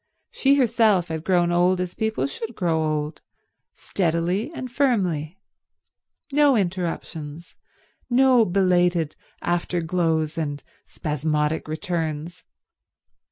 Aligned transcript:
She 0.31 0.55
herself 0.55 1.09
had 1.09 1.23
grown 1.23 1.51
old 1.51 1.79
as 1.79 1.93
people 1.93 2.25
should 2.25 2.55
grow 2.55 2.81
old—steadily 2.81 4.51
and 4.51 4.71
firmly. 4.71 5.37
No 6.31 6.55
interruptions, 6.57 7.53
no 8.09 8.43
belated 8.43 9.15
after 9.43 9.79
glows 9.79 10.39
and 10.39 10.63
spasmodic 10.87 11.67
returns. 11.67 12.45